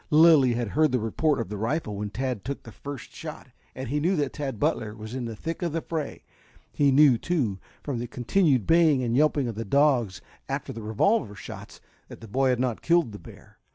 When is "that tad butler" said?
4.15-4.95